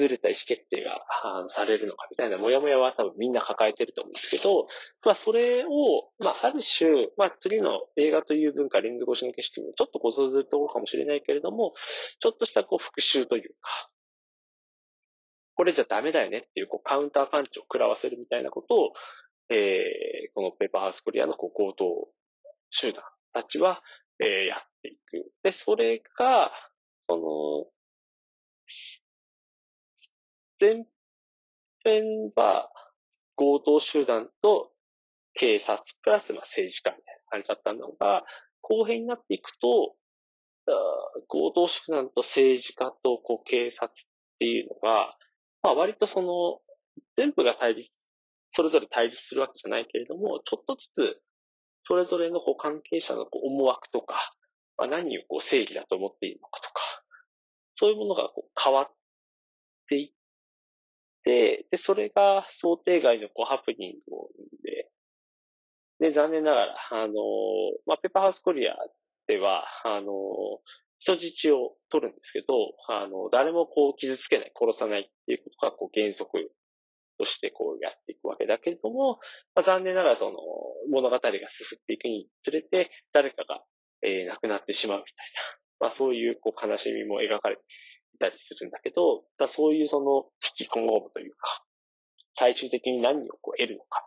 [0.00, 1.00] ずれた意思決定が
[1.48, 4.66] されるのかみたいなもやもやは多分みんな抱えてると思うんですけど、
[5.04, 5.68] まあそれを、
[6.18, 11.74] まあある種、まあ次の映画という文化、レンズ越しの景色にちょっとこそずるところかもしれないけれども、
[12.20, 13.90] ちょっとしたこう復習というか、
[15.54, 18.92] これじゃダメだよねっていうこうカウンターパンチを食らわせるみたいなことを、
[19.50, 22.08] えー、このペーパーハウスコリアのこう強盗
[22.70, 23.82] 集団たちは、
[24.20, 25.30] えー、やっていく。
[25.42, 26.52] で、それが、
[27.08, 27.66] その、
[30.60, 30.84] 前
[31.84, 32.04] 編
[32.36, 32.70] は
[33.36, 34.70] 強盗集団と
[35.34, 38.24] 警察プラスまあ政治家みたいな感じだったのが、
[38.60, 39.94] 後編になっていくと、
[41.28, 43.90] 強盗集団と政治家とこう警察っ
[44.38, 45.16] ていうのが、
[45.62, 46.60] まあ割とその、
[47.16, 47.90] 全部が対立、
[48.52, 51.22] それぞれ対立するわけじゃないけれども、ちょっとずつ
[51.84, 54.34] それぞれのこう関係者のこう思惑とか、
[54.76, 56.80] まあ、何をこう正義だと思っているのかとか、
[57.76, 58.92] そういうものがこう変わっ
[59.88, 60.19] ていっ
[61.24, 64.90] て、で、それが想定外のこうハプニングを生んで、
[66.00, 67.14] で、残念ながら、あの、
[67.86, 68.74] まあ、ペッパーハウスコリア
[69.26, 70.12] では、あの、
[70.98, 72.46] 人質を取るんですけど、
[72.88, 76.50] あの、誰もこう傷つけない、殺さないっていうことがこう原則
[77.18, 79.18] としてこうやっていくわけだけれども、
[79.54, 80.38] まあ、残念ながらその
[80.90, 81.30] 物語が進
[81.76, 83.62] っていくにつれて、誰かが、
[84.02, 85.14] えー、亡くなってしまうみたい
[85.80, 87.62] な、まあそういうこう悲しみも描かれて
[88.20, 90.26] たりするんだけど、だそういうその
[90.58, 91.64] 引き込むというか、
[92.38, 94.06] 最終的に何をこう得るのか。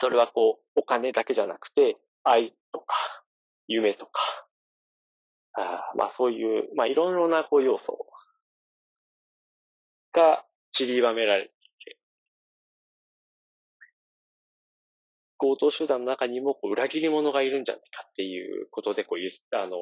[0.00, 2.94] それはこう、お金だけじゃなくて、愛とか、
[3.66, 4.20] 夢とか、
[5.54, 8.06] あまあそういう、まあいろいろなこう要素
[10.12, 11.50] が散りばめられてい
[11.84, 11.98] て、
[15.38, 19.76] 強盗集団の中にもこう裏切り者がいるんじゃないかっていうことで、こう、あの、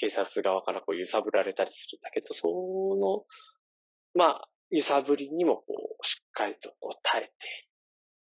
[0.00, 3.24] 警察側からこう揺さぶられたりするんだけど、その、
[4.14, 7.32] まあ、揺さぶりにもこう、しっかりとこう耐えて、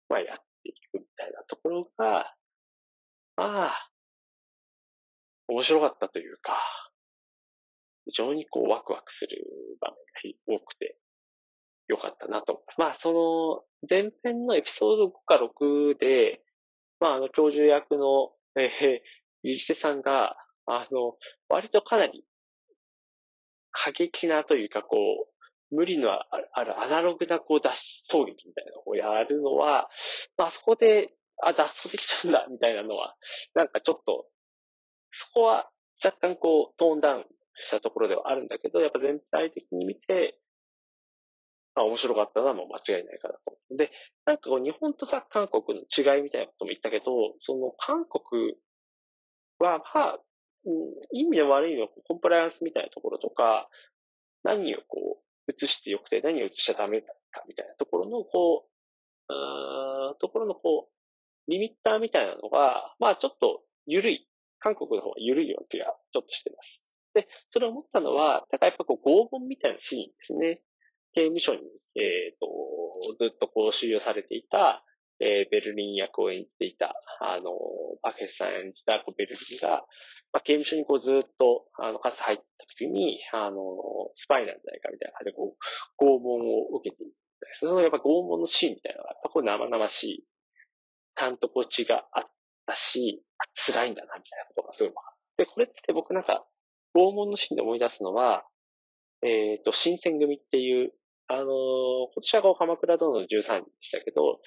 [0.10, 2.36] まあやっていくみたいなところが、
[3.38, 3.90] まあ、
[5.48, 6.60] 面白かったというか、
[8.06, 9.46] 非常にこうワクワクする
[9.80, 10.98] 場面が多くて、
[11.88, 12.64] よかったなと。
[12.78, 16.42] まあ、その、前編のエピソード5か6で、
[17.00, 19.00] まあ、あの、教授役の、えー、
[19.44, 21.18] ゆじてさんが、あの、
[21.50, 22.26] 割とかなり、
[23.72, 24.98] 過激なというか、こ
[25.28, 27.70] う、無理のあるアナログなこう脱
[28.10, 29.90] 走劇みたいなのをやるのは、
[30.38, 33.16] まあそこで、あ、脱走できたんだ、みたいなのは、
[33.56, 34.28] なんかちょっと、
[35.12, 35.70] そこは
[36.04, 40.40] 若干こう、トーンダウンしたところではあるんだけど、やっぱ全体的に見て、
[41.76, 43.58] まあ面白かったのはもう間違いないかなと。
[43.76, 43.92] で、
[44.26, 47.06] なんかこう日本とさ、韓国の違いみたいなことも言ったけど、
[47.42, 48.56] その韓国
[49.60, 50.20] は、まあ、
[51.12, 53.70] 意味で悪い意味でもコンプライアンスみたいなところとか、
[54.44, 57.14] 何をこう、映してよくて何を映しちゃダメか
[57.48, 58.74] みたいなところの、こう、
[59.34, 64.28] うところのこう、リミッターみたいなのが、まあちょっと緩い。
[64.60, 66.82] 韓国の方が緩いような気がちょっとしてます。
[67.14, 70.62] で、それを思ったのは、だからやっぱこう拷問みたいなシーンですね。
[71.14, 71.60] 刑務所に、
[71.96, 74.84] えっ、ー、と、ずっとこう収容されていた、
[75.20, 77.52] えー、ベルリン役を演じていた、あの、
[78.02, 79.86] バケスさん演じたベルリンが、
[80.34, 83.58] まあ、刑務所にこうずっと、あの、かつ入った時に、あの、
[84.16, 86.42] スパイなんじゃないかみたいな感じで、こう、拷問
[86.74, 87.24] を受けていた。
[87.54, 90.24] そのやっぱ拷問のシーンみたいなのが、やっぱこう生々しい、
[91.16, 92.24] ちゃんとこう血があっ
[92.66, 93.24] たし、
[93.68, 95.02] 辛いんだな、みたいなことがすごい分か
[95.38, 95.46] る。
[95.46, 96.46] で、これって僕なんか、
[96.96, 98.46] 拷問のシーンで思い出すのは、
[99.22, 100.94] えっ、ー、と、新選組っていう、
[101.28, 104.40] あのー、今年は鎌倉殿の13人でしたけど、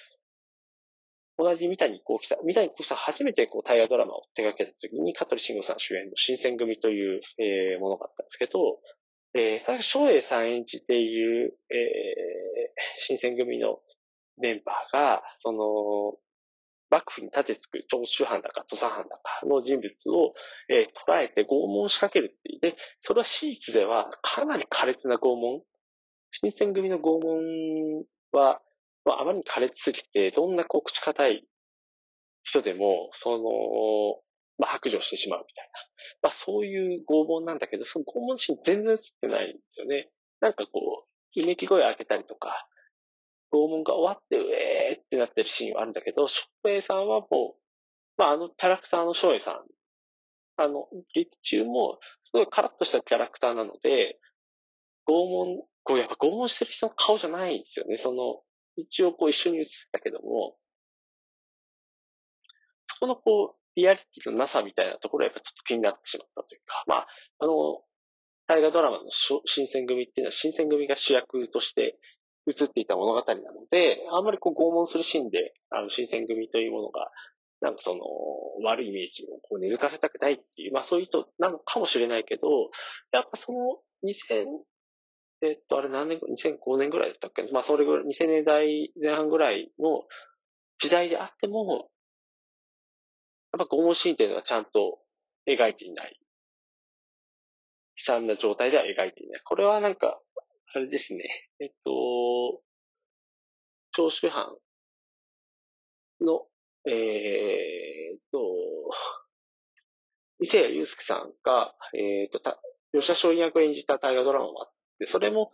[1.37, 8.79] 同じ三谷幸喜さん、三谷幸喜さん初めてこう大河ドラマを手掛けた時に、香取慎吾さん主演の新選組という、えー、ものがあったんですけど、
[9.33, 11.77] えー、確か翔英さん演じている、えー、
[13.01, 13.79] 新選組の
[14.37, 16.17] メンバーが、その、
[16.89, 20.33] 幕府に立てつく長州藩だか土佐藩だかの人物を、
[20.69, 22.59] えー、捉えて拷問しかけるっていう。
[22.61, 25.61] で、それは史実ではかなり苛烈な拷問。
[26.31, 28.61] 新選組の拷問は、
[29.13, 31.47] あ、あまりに苛烈すぎて、どんなこう口堅い
[32.43, 34.21] 人でも、その、
[34.57, 35.71] まあ、白状してしまうみたいな。
[36.23, 40.09] まあ、そういう拷問なんだけど、その拷問シーン全然映ってないんですよね。
[40.39, 42.67] なんかこう、いめき声を上げたりとか、
[43.51, 47.61] 拷問が終わって、うえーってなってるシーンはあるんだけど、翔平さんはもう、
[48.17, 49.65] まあ、あのキャラクターの翔平さん、
[50.57, 54.19] あの、劇中も、すごいカラッとしたキャラクターなので、
[55.07, 57.97] 拷問、こう、やっぱ拷問してる人の顔じゃないんですよね。
[57.97, 58.41] その、
[58.77, 60.57] 一応こう一緒に映ったけども、
[62.87, 67.07] そこのこう、リアリティのなさみたいなところはやっぱちょっと気になってしまったというか、まあ、
[67.39, 67.81] あの、
[68.47, 69.09] 大河ドラマの
[69.45, 71.99] 新選組っていうのは新選組が主役として
[72.47, 77.11] 映っていた物語なので、あんまりこう拷問するシーンで、あの、新選組というものが、
[77.59, 78.01] なんかその、
[78.63, 82.47] 悪いイメージをこう根付かせたくないっていう、まあそういう人なのかもしれないけど、
[83.11, 83.59] やっぱその
[84.03, 84.45] 2000、
[85.41, 87.43] えっと、あれ何年、2005年ぐらいだったっけ？
[87.51, 90.03] まあそれぐらい、2000年代前半ぐらいの
[90.79, 91.91] 時代であっても、
[93.53, 94.99] やっぱ拷問シーンっていうのはちゃんと
[95.47, 96.19] 描いていない。
[97.99, 99.41] 悲惨な状態では描いていない。
[99.43, 100.21] これはなんか、
[100.75, 101.49] あれですね。
[101.59, 102.61] えっと、
[103.93, 104.55] 長州藩
[106.21, 106.47] の、
[106.85, 108.39] えー、っと、
[110.39, 115.51] 伊勢谷友介さんが、えー、っと、た、吉田松陰役を演じた大河ドラマもあって、それも、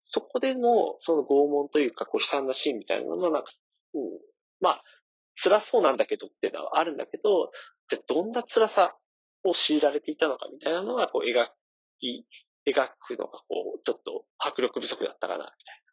[0.00, 3.52] そこでの、その拷問というか、こう悲惨なシーンみたいなのは、なんか、
[3.94, 4.02] うん、
[4.60, 4.84] まあ、
[5.42, 7.50] 辛そうなんだけどっていうのはあるんだけど、
[7.88, 8.96] じゃどんな辛さ
[9.44, 11.46] を強いられていたのかみたいなのが、こう、描
[12.00, 12.26] き
[12.66, 15.92] 描くのがこう、ちょっと迫力不足だったかな、みたいな。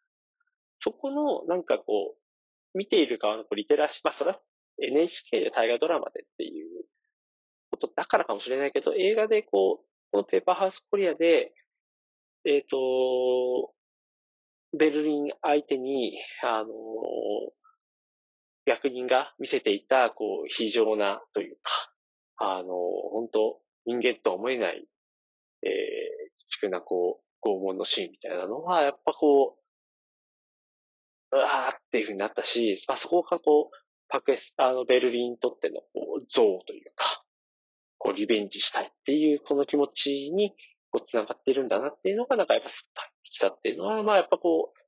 [0.80, 4.40] そこの、なんかこう、見ている側のこうリテラシー、まあそれは
[4.80, 6.84] NHK で大河ドラマでっていう
[7.70, 11.52] ことだからかもしれないけど、映画でこう、このペーパーハウスコリアで、
[12.44, 13.72] えっ、ー、と、
[14.76, 16.70] ベルリン相手に、あの
[18.66, 21.92] 役人が見せていた、こう、非常なというか、
[22.36, 24.86] あの本当人間とは思えない、
[25.62, 25.70] えー、
[26.48, 29.58] 粛なこう、拷問のシーンみたいなのは、やっぱこ
[31.32, 33.76] う、うわーっていう風になったし、まあ、そこがこう、
[34.08, 37.24] パクエス、あの、ベルリンにとってのこう、像というか、
[37.98, 40.54] こう、リベンジしたいっていうこの気持ちに、
[40.90, 44.80] こう、繋がってるんだなっていうのが、なんかやっぱスッときたっていうのは、まあやっぱこう、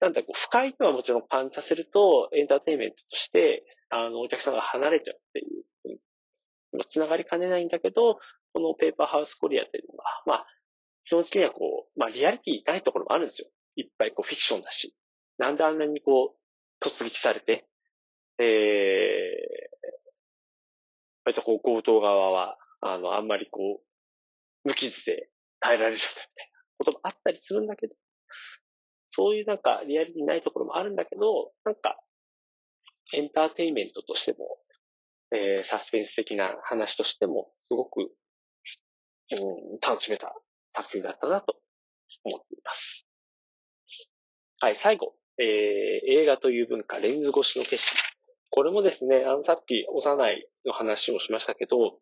[0.00, 5.44] なんだこう、不快とはもちろん感じさせると、エンターテインメントとして、あの、お客さんが離れちゃうってい
[5.94, 8.18] う、繋がりかねないんだけど、
[8.52, 10.46] このペーパーハウスコリアっていうのが、まあ、
[11.06, 13.48] 基本的にはこう、まあ、リアリティないところもあるんですよ。
[13.76, 14.94] いっぱいこう、フィクションだし。
[15.38, 17.66] なんであんなにこう、突撃されて、
[18.38, 18.46] えー、
[21.24, 23.86] 割とこう、強盗側は、あの、あんまりこう、
[24.66, 26.20] 無傷で耐えられるみたいな
[26.78, 27.94] こともあったりするんだけど、
[29.10, 31.98] そういうなんかリアリティないところもあるんだけど、なんか、
[33.14, 34.58] エンターテインメントとしても、
[35.32, 38.10] えー、サスペンス的な話としても、すごく
[39.32, 40.34] うん、楽しめた
[40.74, 41.56] 作品だったなと
[42.24, 43.06] 思っています。
[44.60, 45.46] はい、最後、えー、
[46.22, 47.96] 映画という文化、レンズ越しの景色。
[48.50, 51.98] これもですね、あの、さっき幼いの話をしましたけど、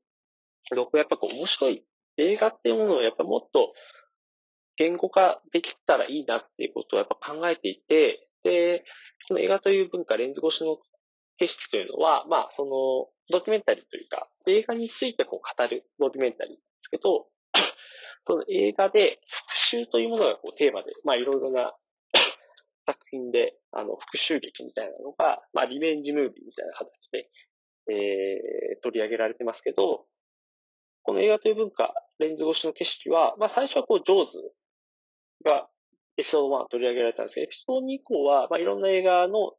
[0.76, 1.84] 僕やっぱこう面白い
[2.16, 3.74] 映画っていうものをやっぱもっと
[4.76, 8.84] 言語化できたらいいなっていうことをやっぱ考えていて、で、
[9.28, 10.78] この映画という文化、レンズ越しの
[11.38, 17.26] 景色というのは、まあ、その、ドキュメンタリーというか、映画についてこう語るドキュメンタリーですけど、
[18.26, 19.20] その映画で
[19.70, 21.74] 復讐というものがこうテーマで、まあいろいろな
[22.86, 27.30] 作品で、あの、復讐劇みたいなのが、まあリベンジムービーみたいな形で、
[27.88, 30.06] えー、取り上げられてますけど、
[31.02, 34.52] この映画という文化、レンズ越しの景色は、まあ最初はこう、ジョーズ
[35.44, 35.68] が
[36.16, 39.52] エピソード1取り上げられたんですけど、エピソード2以降は、まあいろんな映画の、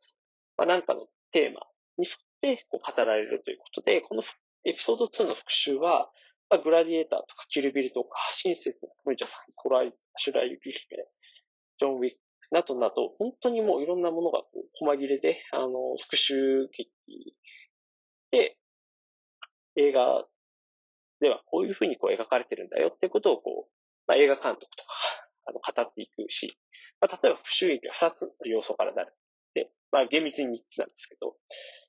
[0.57, 1.61] まあなんかのテーマ
[1.97, 4.23] に沿ってこう語られるということで、この
[4.65, 6.09] エピソード2の復讐は、
[6.49, 10.77] まあ、グラディエーターとかキルビルとか、親切なムイチャさん、コライ、シュライユキ姫、
[11.79, 12.17] ジョン・ウィック
[12.51, 16.91] などなど、本当にもういろんなものがこう細切れで、あの、復讐劇
[18.31, 18.57] で、
[19.77, 20.25] 映画
[21.25, 23.71] ではこういうふうにこう描かれてるんだよっていうことをこう、
[24.05, 24.93] まあ、映画監督とか、
[25.47, 26.55] あの、語っていくし、
[27.01, 29.13] まあ、例えば、復讐劇は2つの要素からなる。
[29.55, 31.35] で、まあ、厳密に3つなんですけど、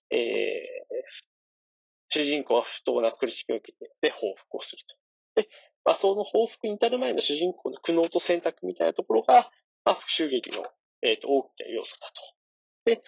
[0.08, 0.22] えー、
[2.08, 4.82] 主人公は不当な苦しみを受けて、で、報復をする
[5.34, 5.42] と。
[5.42, 5.48] で、
[5.84, 9.50] まあ、その報復に至る前の主人公の苦悩と選択みたいなところが、
[9.84, 10.64] まあ、復讐劇の、
[11.02, 12.22] えっ、ー、と、大きな要素だと。
[12.86, 13.02] で、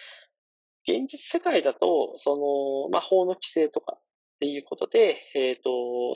[0.87, 3.97] 現実世界だと、その、まあ、法の規制とか
[4.39, 6.15] っていうことで、えっ、ー、と、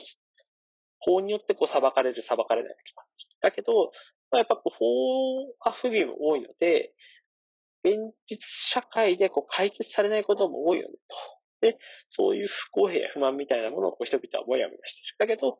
[1.00, 3.36] 法によってこう裁かれる、裁かれないが決まっている。
[3.42, 3.92] だけど、
[4.30, 6.94] まあ、やっぱこう法が不備も多いので、
[7.84, 7.96] 現
[8.26, 10.94] 実社会でこう解決されないことも多いよね
[11.60, 11.68] と。
[11.72, 15.16] で、そういう不公平や不満みたいなものをこう人々はもやもやしている。
[15.18, 15.58] だけど、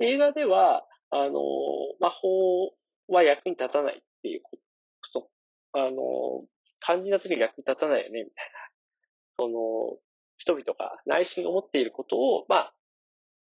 [0.00, 1.40] 映画では、あの、
[2.00, 2.74] まあ、法
[3.08, 4.50] は役に立たないっていうこ
[5.14, 5.30] と、
[5.72, 6.44] あの、
[6.80, 8.58] 肝心な時に役に立たないよね、みたいな。
[9.38, 10.07] その、
[10.38, 12.74] 人々が内心を持っていることを、まあ、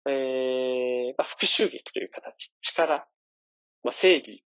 [0.07, 3.07] えー、まあ、復讐劇という形、力、
[3.83, 4.43] まあ、正義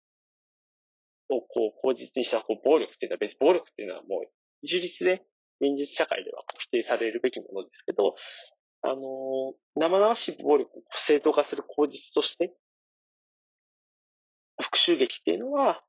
[1.30, 4.32] をこう、口実にしたこう暴力っていうのは別に、暴力っていうのはもう、
[4.62, 5.26] 一律で
[5.62, 8.16] 現実社会では否定されるべきものですけど、
[8.82, 8.98] あのー、
[9.76, 12.54] 生々しい暴力を正当化する口実として、
[14.62, 15.84] 復讐劇っていうのは、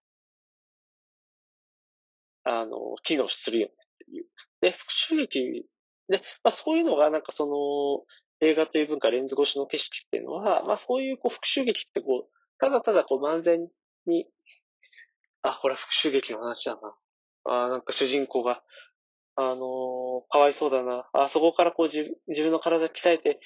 [2.44, 4.26] あの、機能するよねっていう。
[4.60, 5.66] で、復讐劇
[6.10, 8.04] で、まあそういうのがなんかその、
[8.42, 13.68] 映画という文化、レンズ越しの景色っていうのは、まあそういうこう復讐劇ってこう、ただただこう漫然
[14.06, 14.26] に、
[15.42, 16.94] あ、これは復讐劇の話だな。
[17.44, 18.62] あなんか主人公が、
[19.36, 19.58] あのー、
[20.30, 21.08] かわいそうだな。
[21.12, 23.40] あそこからこう自自分の体鍛えて、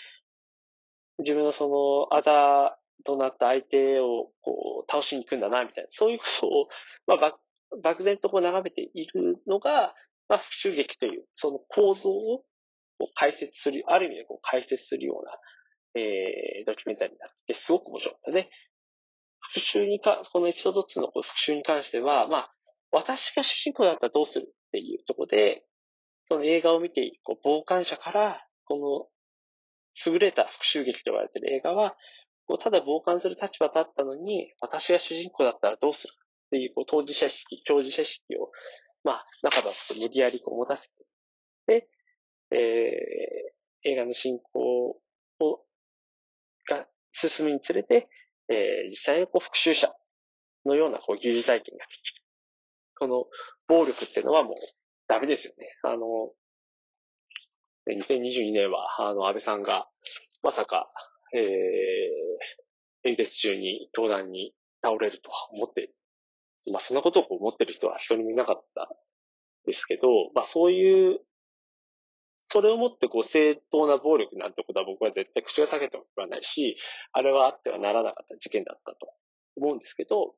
[1.19, 5.91] 自分のその、あだとなった相手をこう倒しに行くんだな、みたいな。
[5.93, 6.69] そういうことを、
[7.07, 7.39] まあ、
[7.83, 9.95] 漠然とこう眺めているのが、
[10.29, 12.45] まあ、復讐劇という、その構造を
[13.15, 15.33] 解説する、ある意味でこう解説するような、
[16.01, 18.51] えー、ドキュメンタリーになって、すごく面白かったね。
[19.53, 22.55] 復讐にか、このエピソード2のこ復讐に関しては、まあ、
[22.91, 25.65] 私が主人公だったらどうするっていうところで、
[26.29, 31.97] その映画を見ている、こう、傍観者から、この、優れた復讐劇と言われている映画は、
[32.47, 38.51] こうただ傍観する立場だったのに、私が主人公だったらどうするっていう、こう、当事者意識、当事者意識を、
[39.03, 40.89] まあ、中だと無理やりこう持たせて、
[42.55, 44.99] えー、映画の進行を、
[46.69, 48.09] が進むにつれて、
[48.49, 49.93] えー、実際にこう、復讐者
[50.65, 52.23] のようなこう、疑似体験ができる。
[52.99, 53.27] この、
[53.67, 54.55] 暴力っていうのはもう、
[55.09, 55.67] ダメですよね。
[55.83, 56.33] あの、
[57.89, 59.89] 2022年は、あの、安倍さんが、
[60.43, 60.91] まさか、
[61.35, 65.93] えー、演説中に、登壇に倒れるとは思って、
[66.71, 68.89] まあ、そんなことを思ってる人は一人もいなかった
[69.67, 71.21] ですけど、まあ、そういう、
[72.45, 76.77] それをもってこう正当な暴力なんてことは僕は絶対口が裂けても言わないし、
[77.13, 79.13] あれはあってはならなかった事件だったと
[79.57, 80.35] 思うんですけど、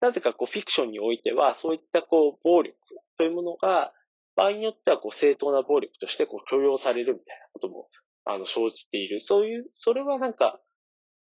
[0.00, 2.76] なぜかこうフィクションにおいては、そういったこう暴力
[3.16, 3.92] というものが、
[4.36, 7.88] 場合によってはこう正当な暴力としてこう許容されるみたいなことも、
[8.26, 9.20] あの、生じている。
[9.20, 10.60] そういう、それはなんか、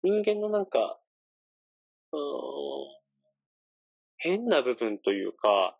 [0.03, 1.01] 人間のなんか、
[2.13, 2.21] うん、
[4.19, 5.77] 変な部分というか、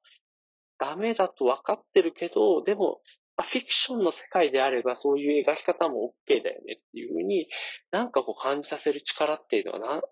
[0.79, 3.01] ダメだと分かってるけど、でも、
[3.43, 7.49] フィクションの世界であればそういう描き方も OK だよねっていうふうに、
[7.93, 10.03] なんかこう感じさせる力っていうのはな、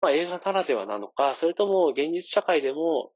[0.00, 3.12] まあ、映画ならではなのか、それとも現実社会でも、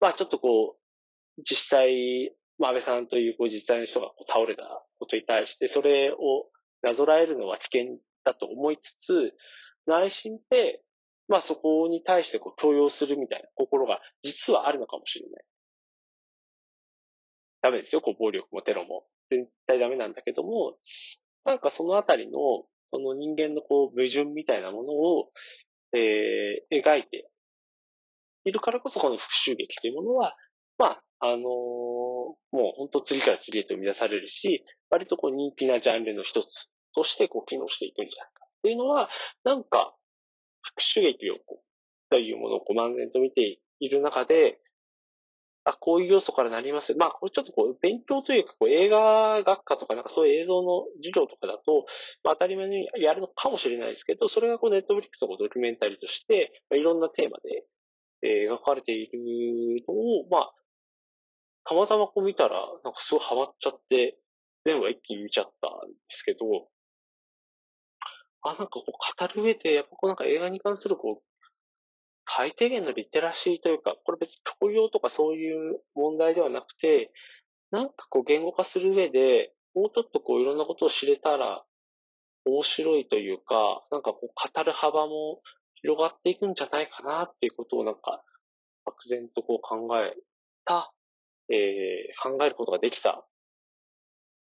[0.00, 6.16] まあちょっとこう、実際、まあ安倍さんというこう実際の人がこう倒れたことに対して、それを
[6.82, 9.34] なぞらえるのは危険だと思いつつ、
[9.86, 10.82] 内心で、
[11.28, 15.44] まあそこに対してこう強要するみたいな心が実はあるのかもしれない。
[17.62, 19.04] ダメですよ、こう暴力もテロも。
[19.30, 20.76] 絶対ダメなんだけども、
[21.44, 22.38] なんかそのあたりの、
[22.92, 25.30] その人間のこう矛盾みたいなものを、
[25.92, 27.30] えー、描いて
[28.44, 30.36] いるからこそこの復讐劇というものは、
[30.78, 39.08] まあ、あのー、もう本当次から次へと生み出されるし、割とこう人気なジャンルの一つとしてこう機能していくんじゃないかっていうのは、
[39.44, 39.94] なんか、
[40.62, 44.58] 復讐劇をこう、というものをこう漫然と見ている中で、
[45.64, 46.96] あ、こういう要素からなります。
[46.96, 51.84] まあ、これちょっとこう、勉強というか、こう、映画学科とか、なんかそういう映像の授業とかだと、
[52.24, 57.66] まあ、当たり前にやるのかもしれないですけど、それがこう、ネットフリックスのドキュメンタリーとして、まあ、いろんなテーマで、
[58.22, 60.52] えー、描かれているのを、まあ、
[61.64, 64.18] たまたまこう見たら、なんかすごいハマっちゃって、
[64.64, 66.40] 全部一気に見ちゃったんですけど、
[68.42, 71.29] あ、なんかこう、語る上で、やっぱこうなんか映画に関するこう、
[72.36, 77.10] 最低限のリテラシーというか、これ別に教養とかそういう問題ではなくて、
[77.70, 81.64] なんかこう言語化する上で、もうちょっとこういろんなことを知れたら
[82.44, 85.40] 面白いというか、なんかこう語る幅も
[85.82, 88.22] 広がっていくんじゃないかなっていうことをなんか、
[88.84, 90.14] 漠然とこう考え
[90.64, 90.92] た、
[91.48, 93.26] えー、考えることができた、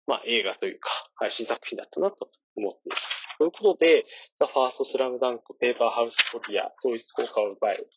[0.07, 3.27] まあ映画というか、配信作品だったなと思っています。
[3.37, 4.05] ということで、
[4.39, 7.89] The First Slam Dunk, Paper House Korea, 統一効果を奪える。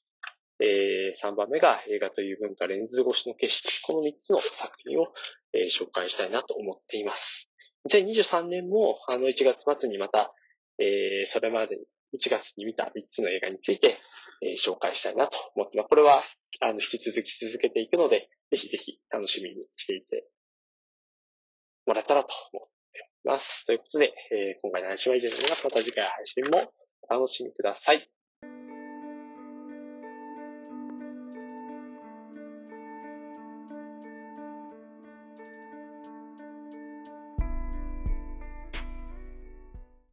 [0.59, 3.69] えー、3番目が映画という文化レンズ越しの景色。
[3.83, 5.13] この3つの作品を、
[5.53, 7.51] えー、紹介したいなと思っています。
[7.91, 10.33] 2023年も、あの、1月末にまた、
[10.79, 11.85] えー、それまでに
[12.19, 13.99] 1月に見た3つの映画について、
[14.43, 15.89] えー、紹介したいなと思っています。
[15.89, 16.25] これは、
[16.61, 20.25] あの、引き続き続けていくので、ぜひぜひ楽しみにしていて
[21.87, 23.65] もらえたらと思っています。
[23.65, 25.65] ということで、えー、今回の配信は以上になります。
[25.65, 26.73] また次回の配信も
[27.09, 28.16] お楽しみください。